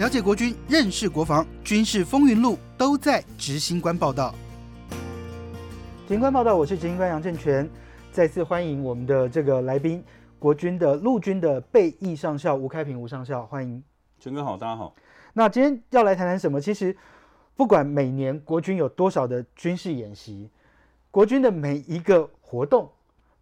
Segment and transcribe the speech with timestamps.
[0.00, 4.34] 了解国军，认识国防，军事风云录都在执行官报道。
[6.08, 7.68] 执行官报道，我是执行官杨正全，
[8.10, 10.02] 再次欢迎我们的这个来宾，
[10.38, 13.84] 国军的陆军的备役上校吴开平吴上校，欢迎。
[14.18, 14.96] 全哥好，大家好。
[15.34, 16.58] 那今天要来谈谈什么？
[16.58, 16.96] 其实
[17.54, 20.48] 不管每年国军有多少的军事演习，
[21.10, 22.90] 国军的每一个活动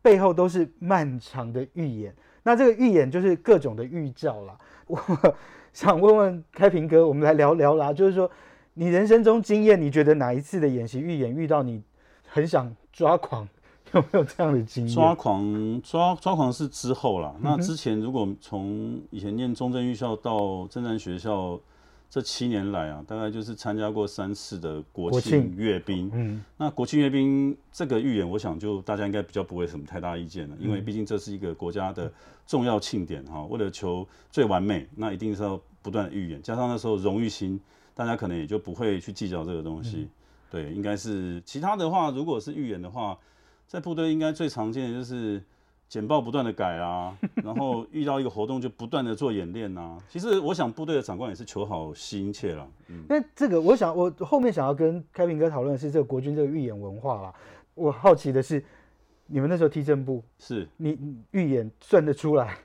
[0.03, 2.13] 背后都是漫长的预演。
[2.49, 4.57] 那这个预演就是各种的预兆啦。
[4.89, 4.98] 我
[5.75, 7.93] 想问问开平哥，我们来聊聊啦。
[7.93, 8.30] 就是说，
[8.73, 11.83] 你人生中经验，你觉得哪一次的演习预演遇到你
[12.27, 13.47] 很想抓狂？
[13.93, 14.95] 有没有这样的经验？
[14.95, 17.34] 抓狂抓抓狂是之后啦。
[17.43, 21.60] 那之前如果从以前念中正预校到正战学校。
[22.11, 26.11] 这七年来啊，大概就是参加过三次的国庆阅兵。
[26.15, 32.11] 嗯，那国庆阅兵这个预演，我想就大家应该比较不会什么太大意见了，因为毕竟这是一个国家的
[32.47, 33.45] 重要庆典哈。
[33.45, 37.60] 为了求最完美，那一定是要不断的预演，加上那时候荣誉心，
[37.95, 40.09] 大家可能也就不会去计较这个东西。
[40.51, 43.19] 对，应该是其他的话，如果是预演的话，
[43.66, 45.43] 在部队应该最常见的就是。
[45.89, 49.97] 简报不断的改啊， 然后遇到一个活动就不断的做演练呐。
[50.09, 52.69] 其实我想部队的长官也是求好心切了。
[52.89, 57.33] 嗯，那这个我想我后面想要跟开平哥讨论的是这个国军这个预演文化啦。
[57.75, 58.63] 我好奇的是，
[59.27, 60.99] 你们那时候踢正步是你
[61.31, 62.59] 预演算得出来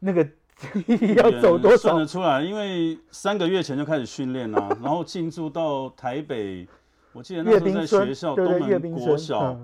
[0.00, 0.28] 那个
[1.16, 1.90] 要走多少？
[1.90, 6.66] 算得出来，因为三个月前就开始训练啦，然后进驻到台北，
[7.12, 9.56] 我记得那时候在学校东门国小。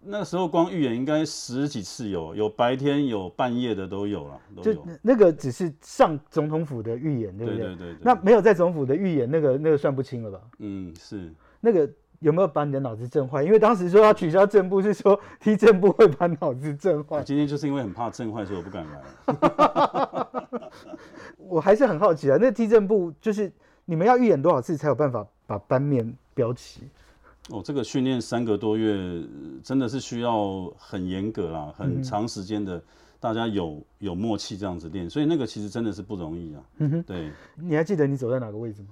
[0.00, 7.60] 那时候光预演应该十几次有，有白天有半夜的都有了，就那个只是上总统府的预演，对不对？
[7.60, 7.98] 对对对。
[8.02, 10.40] 那没有在总统府的预演，那个那个算不清了吧？
[10.58, 11.32] 嗯，是。
[11.60, 11.90] 那个
[12.20, 13.42] 有没有把你的脑子震坏？
[13.42, 17.22] 因为当时说要取消正步，是说踢正部会把脑子震坏。
[17.24, 19.02] 今天就是因为很怕震坏，所以我不敢来。
[21.36, 23.50] 我还是很好奇啊，那踢正部就是
[23.84, 26.82] 你们要预演多少次才有办法把班面标齐？
[27.50, 29.22] 哦，这个训练三个多月，
[29.62, 32.82] 真的是需要很严格啦，很长时间的，
[33.18, 36.62] 大家有有默契这样子练，所以那个其实真的是不容易啊。
[36.76, 37.32] 嗯哼，对。
[37.56, 38.88] 你还记得你走在哪个位置吗？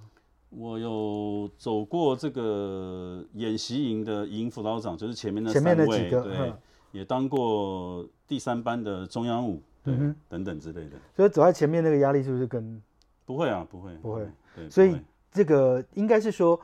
[0.49, 6.53] 我有走过这个演习营的营辅导长，就是前面的前面的几个，对，
[6.93, 9.95] 也当过第三班的中央五，对，
[10.31, 10.97] 等等之类的。
[11.15, 12.83] 所以走在前面那个压力是不是跟？
[13.27, 14.27] 不会啊，不会，不会。
[14.55, 14.97] 对，所以
[15.31, 16.59] 这个应该是说。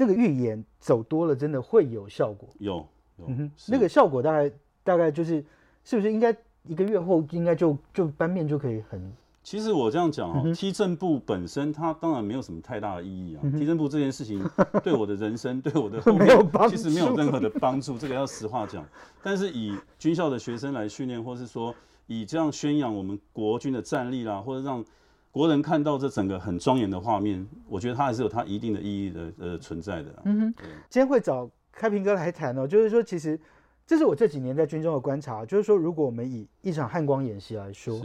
[0.00, 2.48] 这个预演走多了，真的会有效果。
[2.58, 2.86] 有，
[3.18, 3.26] 有，
[3.68, 4.50] 那个效果大概
[4.82, 5.44] 大概就是，
[5.84, 6.34] 是不是应该
[6.64, 9.12] 一个月后应该就就班面就可以很？
[9.42, 13.44] 其实我这样讲哦，踢正步本身它当然没有什么太大的意义啊。
[13.58, 14.42] 踢正步这件事情
[14.82, 18.82] 对我的人生对我的 没有帮其实没有任何的帮助，这个要实话讲。
[19.22, 21.74] 但是以军校的学生来训练，或是说
[22.06, 24.82] 以这样宣扬我们国军的战力啦，或者让。
[25.32, 30.22] 国人看到这整个很庄严的画面，我觉得它还是有它一定的意义的呃存在的。
[30.24, 30.54] 嗯哼，
[30.88, 33.38] 今天会找开平哥来谈哦，就是说其实
[33.86, 38.00] 这是我这几年在军中的观察，就是说如果我们以一场汉光演习来说，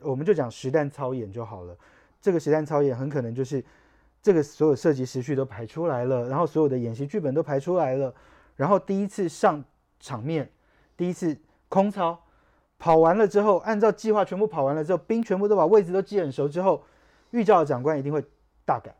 [0.00, 1.74] 我们就讲实弹操演就好了。
[2.20, 3.64] 这个实弹操演很可能就是
[4.20, 8.14] 这个所有射击时序都排出来了，然后所有的演习剧本都排出来了，
[8.54, 9.64] 然后第一次上
[9.98, 10.50] 场面，
[10.94, 11.34] 第一次
[11.70, 12.20] 空操。
[12.78, 16.84] 跑完了之后，按照计划全部跑完了之后，兵全部都把位置都记很熟之后，
[17.30, 18.22] 预兆的长官一定会
[18.64, 18.94] 大改，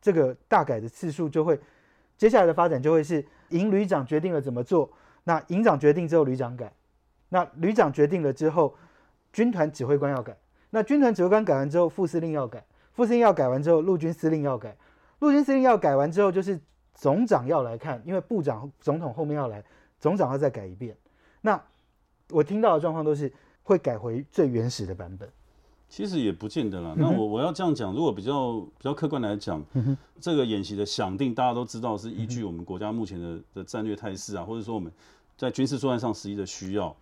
[0.00, 1.60] 这个大改的次数就会，
[2.16, 4.90] 接下来的发展就会是营旅长决定了怎么做，
[5.24, 6.72] 那营长决定之后旅长改，
[7.28, 8.74] 那旅长决定了之后，
[9.30, 10.34] 军团指挥官要改，
[10.70, 12.64] 那军团指挥官改完之后，副司令要改，
[12.94, 14.74] 副司令要改完之后，陆军司令要改，
[15.18, 16.58] 陆军司令要改完之后，就是
[16.94, 19.62] 总长要来看，因为部长、总统后面要来，
[19.98, 20.96] 总长要再改一遍，
[21.42, 21.62] 那。
[22.30, 25.28] 我听到的状况都是会改回最原始的版本，
[25.88, 26.94] 其实也不见得啦。
[26.96, 29.64] 那我我要这样讲，如果比较比较客观来讲，
[30.20, 34.92] 这个演习的想定，大家都知道是依据我们国家目前的的战略态势啊，或者说我们
[35.36, 36.94] 在军事作战上实际的需要，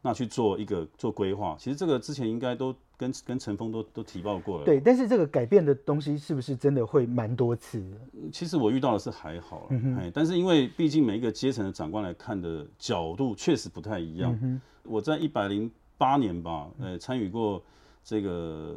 [0.00, 1.56] 那去做一个做规划。
[1.58, 4.64] 其实这个之前应该都跟跟陈峰都都提报过了。
[4.64, 7.82] 对，但是这个改变的东西是不是真的会蛮多次？
[8.32, 14.38] 其实我遇到的是还好了，哎，但是因为毕竟每一个阶层的长官来看的角度确实不太一样。
[14.40, 17.62] 嗯我在一百零八年吧，呃，参与过
[18.02, 18.76] 这个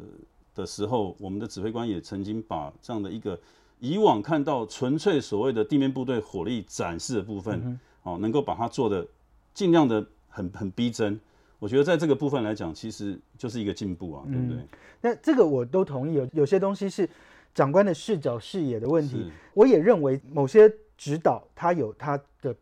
[0.54, 3.40] 的时候，我们的指挥官也曾经把这样的一个
[3.80, 9.08] 以往看到纯粹所谓的地面部队火力展示的部分，哦，能够把它做的
[9.52, 11.20] 尽量的很很逼真。
[11.60, 14.58] 我觉得在这个部分来讲，其实就是一个进步啊，对不对？
[15.02, 17.10] 那这个我都同意，有有些东西是
[17.54, 19.32] 长官的视角视野的问题。
[19.54, 22.56] 我也认为某些指导它有它的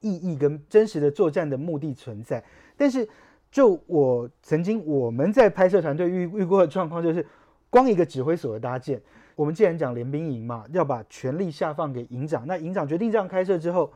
[0.00, 2.42] 意义跟真实的作战的目的存在。
[2.76, 3.06] 但是，
[3.50, 7.24] 就我曾经我们在拍摄团队遇遇过的状况，就是
[7.70, 9.00] 光一个指挥所的搭建，
[9.34, 13.92] 我们既然讲联兵营嘛，要把权力下放给营长，那营长决定这样开设之后，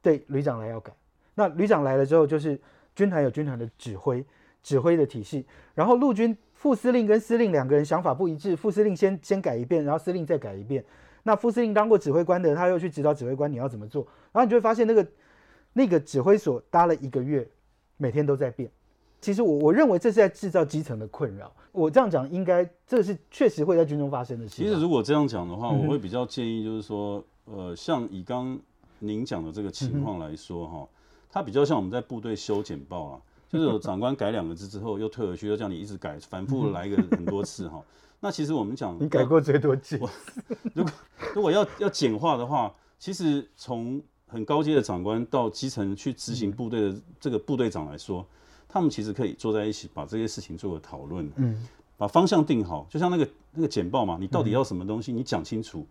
[0.00, 0.92] 对旅长来要改。
[1.34, 2.60] 那旅长来了之后，就是
[2.98, 4.26] 军团有军团的指挥
[4.60, 10.84] 指挥的体系，然后陆军副司令跟司令两个人想法不一致，副司令先先改一遍，然后司令再改一遍。
[11.22, 15.06] 那副司令当过指挥官的，他又去指导指挥官你要怎么做，然后你就会发现那个
[15.74, 17.48] 那个指挥所搭了一个月，
[17.98, 18.68] 每天都在变。
[19.20, 21.54] 其实我我认为这是在制造基层的困扰。
[21.70, 24.56] 我这样讲，应该这是确实会在军中发生的事。
[24.56, 28.58] 其实如果这样讲的话，我会比较建议就是说，呃，像以刚
[28.98, 30.88] 您讲的这个情况来说哈，
[31.30, 37.82] 它比较像我们在部队修简报啊， 就是有长官改两个字之后又退回去，又叫你一直改，反复来个很多次哈。
[38.20, 39.98] 那其实我们讲，你改过最多次。
[40.74, 40.92] 如果
[41.34, 48.26] 如果要要简化的话，其实从很高阶的长官到基层去执行部队的这个部队长来说。
[48.70, 51.66] 他们其实可以坐在一起，把这些事情做个讨论，嗯，
[51.96, 55.86] 把方向定好，就像那个那个简报嘛，你到底要什么东西，你讲清楚，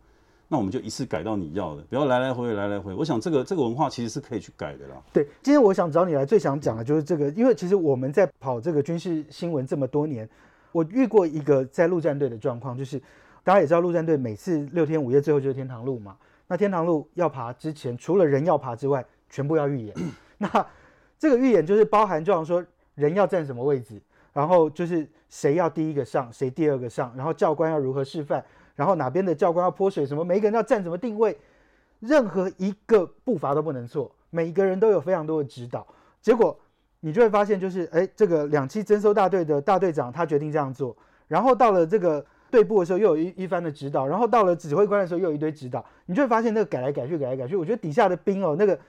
[0.48, 2.94] 那我们就一次改到你要的，不要来来回回来来回。
[2.94, 4.96] 我想这个这个文化其实是可以去改的啦。
[5.12, 10.28] 对，今天我想找你来，最想讲的就是这个，因为其实我们在跑这个军事新闻这么多年，
[10.72, 12.98] 我遇过一个在陆战队的状况，就是
[13.44, 16.16] 大家也知道，陆战队每次六天五夜最后就是天堂路嘛，
[16.48, 19.96] 那天堂路要爬之前，除了人要爬之外，全部要预演。
[20.38, 20.66] 那
[21.20, 22.64] 这个预演就是包含，就像说
[22.96, 24.02] 人要站什么位置，
[24.32, 28.44] 然后就是谁要第一个上，谁第二个上，然后教官要如何示范，
[28.78, 31.38] 然后哪边的教官要泼水什么，每个人要站什么定位，
[32.00, 35.86] 任何一个步伐都不能错，每一个人都有非常多的指导。
[36.22, 36.58] 结果
[37.02, 40.96] 你就会发现，就是哎，这个两栖征收大队的大队长他决定这样做，
[41.28, 48.80] 然后到了这个队部的时候又有一一番的指导，然后到了指挥官的时候又有一堆指导，你就会发现那个改来改去，改来改去，我觉得底下的兵哦，那个。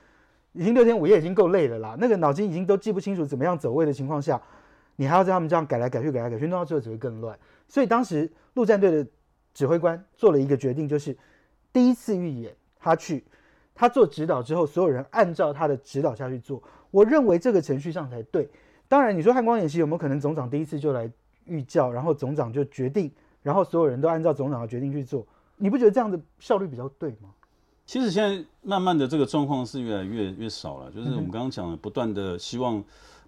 [0.55, 1.95] 已经六天五夜，已经够累了啦。
[2.01, 4.41] 那个脑筋已经都记不清楚怎么样走位的情况下，
[4.97, 7.39] 你还要在他们这样改来改去、改来改去，弄到最后只会更乱。
[7.69, 9.07] 所以当时陆战队的
[9.59, 11.17] 指挥官做了一个决定，就是
[11.73, 13.25] 第一次预演他去，
[13.75, 16.63] 他做指导之后，所有人按照他的指导下去做。
[16.93, 18.49] 我认为这个程序上才对。
[18.87, 21.11] 当然，你说汉光演习有没有可能总长第一次就来
[21.45, 23.11] 预教，然后总长就决定，
[23.43, 25.27] 然后所有人都按照总长的决定去做？
[25.57, 27.31] 你不觉得这样的效率比较对吗？
[27.85, 32.81] 其实现在慢慢的这个状况是越来越越少了，就是我们刚刚讲的，不断的希望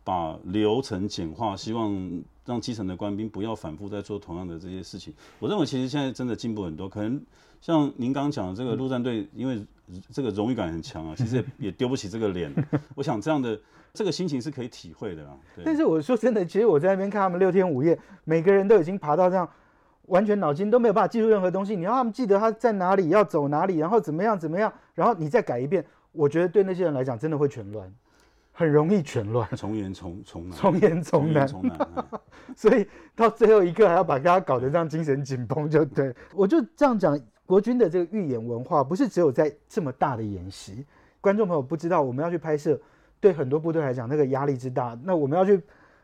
[0.04, 5.14] 把流程简化，希望让基层的官兵不要反复在做同样的这些事情。
[5.38, 7.20] 我认为其实现在真的进步很多，可能
[7.60, 9.64] 像您刚刚讲的这个陆战队，因为
[10.10, 12.52] 这个荣誉感很强啊， 其实也丢不起这个脸。
[12.96, 13.58] 我想这样的
[13.92, 15.36] 这个心情是可以体会的啦。
[15.64, 19.48] 但是我说真的，其实我在那边看他们六天五夜，每个人都已经爬到这样。
[20.06, 27.88] 完全脑筋都没有办法记住任何东西，你要他们记得他在哪里，要走哪里，然后怎么样怎么样，然后你再改一遍，我觉得对那些人来讲真的会全乱，
[28.60, 31.48] 很容易全乱，从严从从难，从严从难，
[32.54, 32.86] 所以
[33.16, 36.14] 到最后一刻还要把大家搞得这样精神紧绷，就对。
[36.34, 40.84] 我就这样讲，国军的这个预演文化不是只有在这么大的演习，
[41.22, 42.78] 观众朋友不知道，我们要去拍摄，
[43.18, 45.58] 对很多部队来讲那个压力之大，那我们要去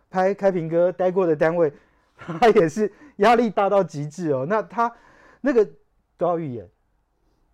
[0.08, 1.70] 拍开平哥待过的单位。
[2.16, 4.90] 他也是压力大到极致哦，那他
[5.42, 5.62] 那个
[6.16, 6.66] 都要预演，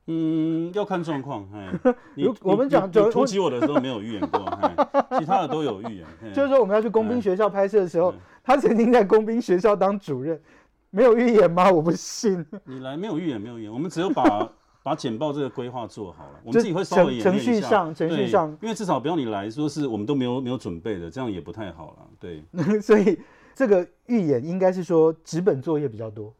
[0.06, 1.48] 嗯，要看状况。
[1.54, 1.72] 哎，
[2.14, 4.44] 你我们讲突袭我的时候没有预演过，
[5.18, 6.06] 其他的都有预演。
[6.34, 8.12] 就是说我们要去工兵学校拍摄的时候，
[8.42, 10.40] 他曾经在工兵学校当主任，
[10.90, 11.70] 没有预演吗？
[11.70, 12.44] 我不信。
[12.64, 14.48] 你来没有预演，没有预演，我们只有把
[14.82, 22.06] 把简报这个规划做好了，我们自己会稍微程序上程序上，因为至少不要你来说是我们都没有没有准备的，这样也不太好了。
[22.18, 23.18] 对，所以。
[23.54, 26.32] 这个预演应该是说纸本作业比较多，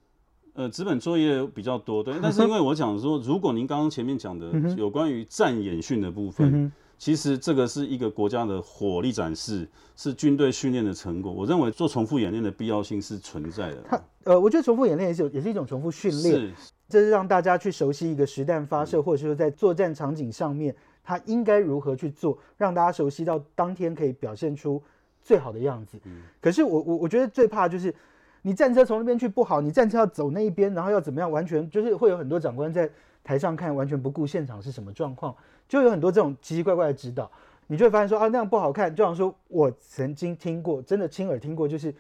[0.55, 2.15] 呃，纸本作业比较多，对。
[2.23, 11.33] 但是 因为我讲说，如果您刚刚前面讲的有关于战演训的部分，其实这个是一个国家的火力展示，是军队训练的成果。
[11.33, 13.83] 我认为做重复演练的必要性是存在的。
[13.89, 16.53] 它呃，我觉得重复演练也是也是一种重复训练，
[16.89, 24.83] 这是让大家去熟悉一个实弹发射，或者是说在作战场景上面，它应该如何去做，让大家熟悉到当天可以表现出。
[25.25, 25.97] 最好的样子，
[26.41, 27.95] 可是我我我觉得最怕就是
[28.43, 32.91] 你战车从那边去不好，你战车要走那一边，然后要怎么样，完全就是会有很多长官在
[33.25, 35.35] 台上看，完全不顾现场是什么状况，
[35.69, 37.31] 就有很多这种奇奇怪怪的指导，
[37.69, 38.95] 你就会发现说啊那样不好看。
[38.95, 41.95] 就像说我曾经听过，真的亲耳听过，就是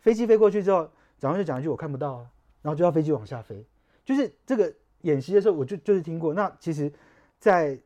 [0.00, 2.26] 飞机飞过去之后，长官就讲一句我看不到啊，
[2.62, 3.64] 然后就要飞机往下飞，
[4.04, 6.32] 就是这个演习的时候我就就是听过。
[6.32, 6.92] 那其实，
[7.38, 7.78] 在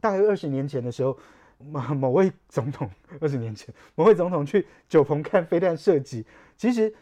[0.00, 1.18] 大概二十年前的时候。
[1.60, 2.88] 某某位总统
[3.20, 6.24] 二十年前，某位总统去九鹏看飞弹射击，
[6.56, 6.94] 其实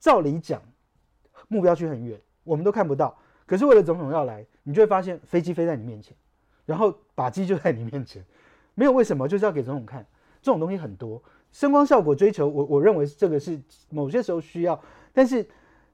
[0.00, 0.60] 照理讲，
[1.46, 3.16] 目标区很远，我们都看不到。
[3.46, 6.16] 可是为了总统要来，你就会发现飞机飞在你面前，
[6.64, 8.24] 然后靶机就在你面前，
[8.74, 10.04] 没有为什么，就是要给总统看。
[10.42, 14.80] 这种东西很多，声光效果追求，我我认为这个是某些时候需要，
[15.12, 15.42] 但是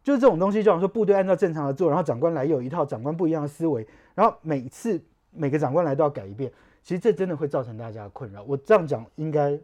[0.04, 3.84] 就是这种东西，就好像说部队按照正常的做，然后长官来有一套长官不一样的思维，
[4.14, 8.44] 然后每次每个长官来都要改一遍，其实这真的会造成大家的困扰。
[8.44, 9.58] 我这样讲应该，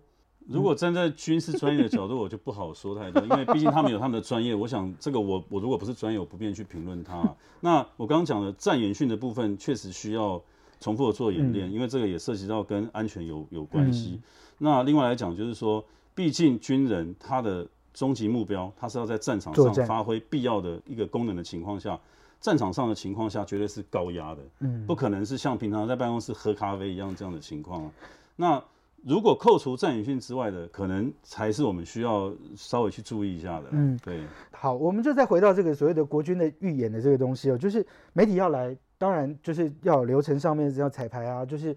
[0.49, 4.55] 如果站在军事专业的角度，我就不好说太多， 因为毕竟他们有他们的专业。
[4.55, 7.23] 我想这个我我如果不是专业，我不便去评论他。
[7.61, 10.43] 那我刚刚讲的战演训的部分，确实需要
[10.81, 14.21] 重复的做演练，因为这个也涉及到跟安全有有关系。
[14.59, 15.85] 那另外来讲，就是说，
[16.15, 17.67] 毕竟军人他的。
[17.95, 22.01] 终极目标，他是要在战场上发挥必要的一个功能的情况下，
[22.41, 27.91] 战场上的情况下绝对是高压的，嗯，不可能是像平常在办公室喝咖啡一样这样的情况。
[28.35, 28.59] 那
[29.05, 33.69] 如果扣除战演训之外的，可能才是我们需要稍微去注意一下的。
[33.73, 34.25] 嗯，对。
[34.53, 41.77] 好，我们就再回到这个所谓的国军的预演的这个东西哦，就是媒体要来，当然就是要流程上面要彩排啊，就是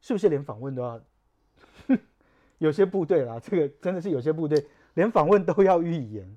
[0.00, 1.00] 是不是连访问都要？
[2.58, 4.64] 有些部队啦，这个真的是有些部队。
[4.94, 6.36] 连访问都要预言，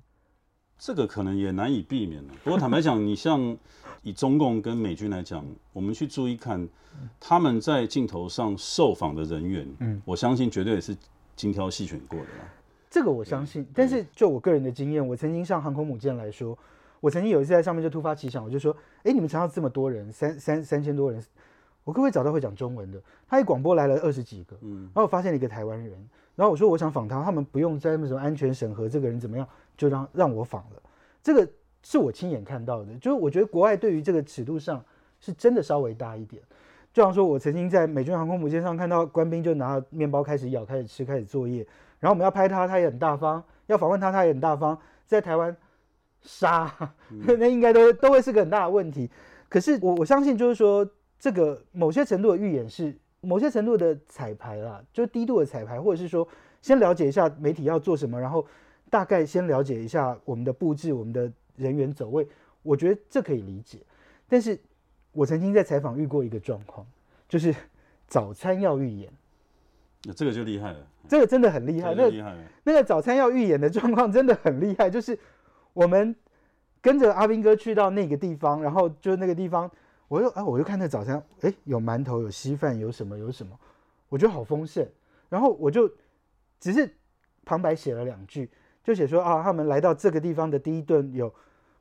[0.78, 2.32] 这个可能也难以避免了。
[2.44, 3.56] 不过坦白讲，你像
[4.02, 6.66] 以中共跟美军来讲，我们去注意看
[7.18, 10.96] 他们在镜头上受访的人员，嗯，我相信绝对也是
[11.34, 12.48] 精挑细选过的啦。
[12.88, 13.66] 这个我相信。
[13.74, 16.56] 但是就我个人的经验，我曾经上航空母舰来说，
[17.00, 21.20] 我曾经有一次在上面就突发奇想，我就说：哎，你们船上这么多人，三三三千多人，
[21.82, 23.02] 我可不可以找到会讲中文的？
[23.28, 26.08] 他一广播来了二十几个，嗯，然后我发现了一个台湾人。
[26.38, 29.44] 然后我说我想访他，他们不用在那什么安全审核，这个人怎么样，
[29.76, 30.80] 就让让我访了。
[31.20, 31.44] 这个
[31.82, 34.80] 是我亲眼看到的，就是我觉得国外对于这个尺度上
[35.18, 36.40] 是真的稍微大一点。
[36.92, 41.66] 就像说我曾经在美军航空母舰上看到官兵就拿面包开始咬、开始吃、开始作业，
[41.98, 44.78] 然后我们要拍他，他也很大方；要访问他，他也很大方。
[45.08, 45.56] 在台湾
[46.22, 46.72] 杀，
[47.36, 49.10] 那应该都都会是个很大的问题。
[49.48, 52.96] 可是我我相信，就是说这个某些程度的预演是。
[53.28, 56.26] 某些程度的彩排啦，就低度的彩排，或者是说
[56.62, 58.46] 先了解一下媒体要做什么，然后
[58.88, 62.26] 大概先了解一下我们的布置、我们的人员走位，
[62.62, 63.80] 我觉得这可以理解。
[64.26, 64.58] 但是
[65.12, 66.86] 我曾经在采访遇过一个状况，
[67.28, 67.54] 就是
[68.06, 69.12] 早餐要预演，
[70.04, 71.94] 那这个就厉害了，这个真的很厉害。
[71.94, 72.10] 那
[72.64, 75.18] 那个早餐要预演的状况真的很厉害， 就是
[75.74, 76.16] 我们
[76.80, 79.70] 跟着阿斌哥去到那个地方，然后就那个地方。
[80.08, 83.58] 我又啊，我又看那早餐，哎，有馒头，有稀饭，有什么有什么，
[84.08, 84.86] 我觉得好丰盛。
[85.28, 85.90] 然后我就
[86.58, 86.90] 只是
[87.44, 88.50] 旁白写了两句，
[88.82, 91.32] 就写说啊，他们来到这个地方的第一顿有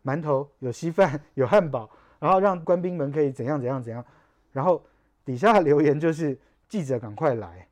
[0.03, 4.03] 馒头，有稀饭，有汉堡，然后让官兵们可以怎样怎样怎样。
[4.51, 4.83] 然后
[5.23, 7.65] 底下留言就是记者赶快来，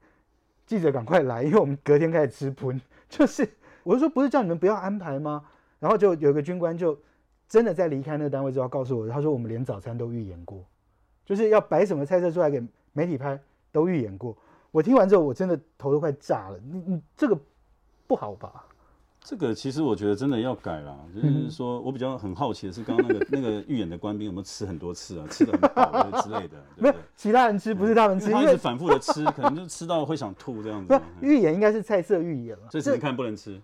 [0.65, 2.81] 记者赶快来，因为我们隔天开始吃喷。
[3.09, 3.45] 就是
[3.83, 5.43] 我就说不是叫你们不要安排吗？
[5.79, 6.97] 然后就有个军官就。
[7.47, 10.63] 真的在离开那个单位之后，告诉我，他说我们连早餐都预演过，
[11.25, 12.61] 就是要摆什么菜色出来给
[12.93, 13.39] 媒体拍，
[13.71, 14.35] 都预演过。
[14.71, 16.59] 我听完之后，我真的头都快炸了。
[16.69, 17.37] 你你这个
[18.07, 18.65] 不好吧？
[19.27, 20.95] 这个其实我觉得真的要改了。
[21.15, 25.25] 就是说我比较很好奇的是，刚刚那个 那个预演的官兵有没有吃很多次啊？
[25.31, 26.57] 吃的很饱之类的？
[26.77, 31.01] 没有，其他人吃不是他们吃，因为反复的吃，可能就吃到会想吐这样子。
[31.21, 33.59] 预演应该是菜色预演了，所以只能看不能吃。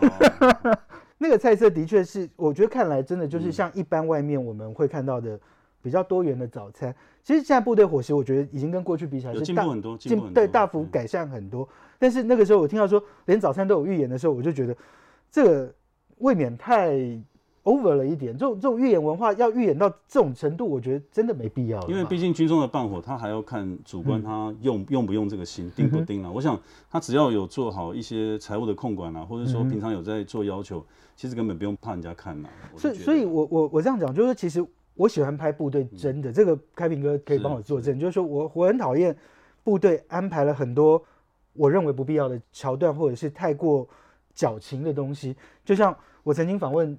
[1.18, 5.38] 那个菜色的确是，我觉得看来真的就是像一般外面我们会看到的
[5.80, 6.94] 比较多元的早餐。
[7.22, 11.68] 其实现在部队伙食，我觉得已经跟过去比起来是进步很多，进对大幅改善很多。
[11.98, 14.76] 但是那个时候我听到说连早餐都有预言的时候，我就觉得
[15.30, 15.74] 这个
[16.18, 16.92] 未免太
[17.66, 18.32] over 了一点。
[18.32, 21.80] 这种这种预演文化要预演到这种程度，我觉得真的没必要。
[21.88, 26.30] 因为毕竟军中的办火，他还要看主观他用用不用这个心，定不定啊。
[26.34, 26.58] 我想
[26.90, 30.82] 他只要有做好一些财务的控管啊，或者说平常有在做要求。
[31.18, 34.62] 其实根本不用怕人家看呐，所以，所以我我我这样讲，就是其实
[34.94, 39.16] 我喜欢拍部队真的，这个开平哥可以帮我作证，就是说我我很讨厌
[39.64, 41.02] 部队安排了很多
[41.54, 43.88] 我认为不必要的桥段，或者是太过
[44.34, 45.34] 矫情的东西。
[45.64, 46.94] 就像我曾经访问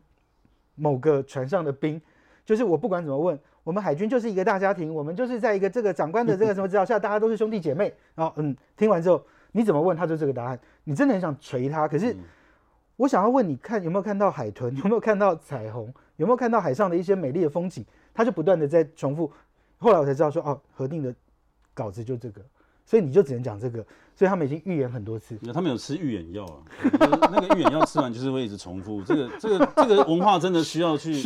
[0.78, 2.02] 某个船上的兵，
[2.46, 7.94] 就是我不管怎么问，我们海军就是一个大家庭，我们就是在一个这个长官的这个什么指导下，大家都是兄弟姐妹。
[8.16, 12.16] 然后，嗯，听完之后你怎么问他就这个答案，你真的很想锤他，可是。
[12.98, 17.86] 我想要问你看有没有看到海豚， 有没有看到彩虹，有没有看到海上的一些美丽的风景？
[18.12, 19.32] 他就不断的在重复。
[19.78, 21.14] 后来我才知道说，哦，核定的
[21.76, 22.42] 稿子就这个，
[22.88, 23.86] 所以你就只能讲这个。
[24.16, 25.38] 所以他们已经预言很多次。
[25.54, 26.58] 他们有吃预演药啊，
[27.32, 29.04] 那个 预演药吃完就是会一直重复。
[29.04, 31.14] 这个这个这个文化真的需要去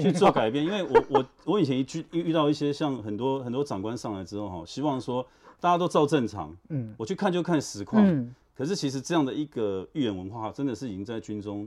[0.00, 0.64] 去做改变。
[0.64, 5.26] 因为我我我以前一遇遇到一些像很多很多长官上来之后哈，希望说
[5.60, 6.56] 大家都照正常。
[6.70, 8.02] 嗯，我去看就看实况。
[8.06, 8.34] 嗯。
[8.56, 11.66] 可是，其实这样的一个预言文化，真的是已经在军中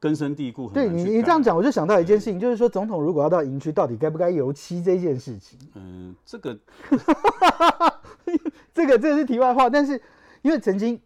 [0.00, 0.70] 根深蒂固。
[0.70, 5.58] 对你，你这样讲，我就想到一件事情，就是说，总统如果要到营区，到底该不该油漆这件事情？
[5.74, 6.58] 嗯，这个，
[8.72, 9.68] 这个这个是题外话。
[9.68, 10.00] 但是，
[10.40, 10.98] 因为曾经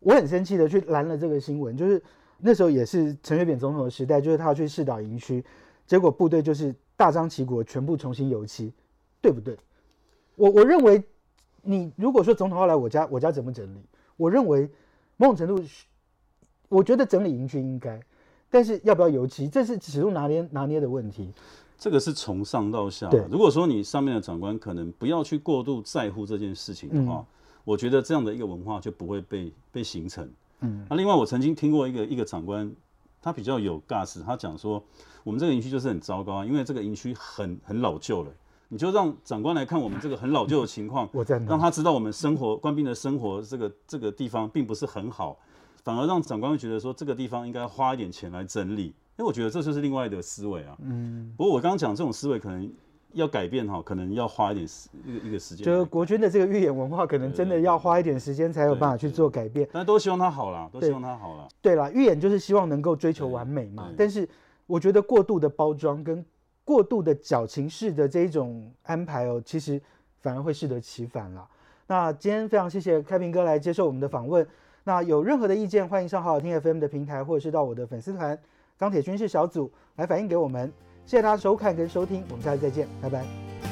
[0.00, 2.02] 我很生气的去拦了这个新闻，就是
[2.38, 5.44] 那时候也是陈水扁总统的时代，就是他要去试导营区，
[5.86, 8.72] 结果部队就是大张旗鼓全部重新油漆，
[9.20, 9.56] 对不对？
[10.36, 11.02] 我我认为，
[11.62, 13.84] 你如果说总统要来我家，我家怎么整理？
[14.16, 14.70] 我认为
[15.16, 15.62] 某种程度，
[16.68, 18.00] 我觉得整理营区应该，
[18.50, 21.32] 但是要不要油漆，这是尺度拿捏拿捏的问题。
[21.78, 23.08] 这个是从上到下。
[23.30, 27.24] 如果说你上面的长官可能不要去过度在乎这件事情的话，
[27.64, 30.28] 我觉得这样的一个文化就不会被被形成。
[30.60, 32.68] 嗯，那另外我曾经听过一个一个长官，
[33.22, 34.82] 他比较有 gas，他讲说
[35.22, 38.32] 我们这个营区就是很糟糕啊，因为这个营区很很老旧了，
[38.68, 41.08] 你就让长官来看我们这个很老旧的情况，
[41.46, 45.38] 让他知道我们生活官兵的生活这个这个地方并不是很好，
[45.88, 48.88] 反而让长官会觉得说这个地方应该花一点钱来整理。
[49.16, 50.76] 因为我觉得这就是另外的思维啊。
[50.82, 51.32] 嗯。
[51.34, 52.70] 不过我刚刚讲这种思维可能
[53.14, 55.64] 要改变哈，可能要花一点时一个一个时间。
[55.64, 59.66] 就是国军的这个预演文化，可能真的要花一点时间才有办法去做改变。
[59.72, 61.48] 但都希望他好啦，都希望他好了。
[61.62, 63.90] 对啦，预演就是希望能够追求完美嘛。
[63.96, 64.28] 但是
[64.66, 66.22] 我觉得过度的包装跟
[66.66, 69.80] 过度的矫情式的这一种安排哦，其实
[70.20, 71.48] 反而会适得其反了。
[71.86, 74.46] 那今天非常谢谢开平哥来接受我们的访问。
[74.88, 78.38] 那有任何的意见，欢迎上好好听 FM 的平台，或者是到我的粉丝团。
[78.78, 80.72] 钢铁军事小组来反映给我们，
[81.04, 83.67] 谢谢大家收看跟收听，我们下次再见，拜拜。